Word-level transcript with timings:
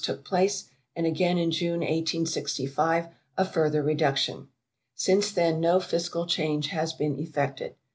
took 0.03 0.25
place, 0.25 0.63
and 0.95 1.05
again 1.05 1.37
in 1.37 1.51
June, 1.51 1.81
1865, 1.81 3.07
a 3.37 3.45
further 3.45 3.83
reduction. 3.83 4.47
Since 4.95 5.29
then 5.31 5.59
no 5.61 5.79
fiscal 5.79 6.25
change 6.25 6.69
has 6.69 6.91
been 6.93 7.19
effected. 7.19 7.75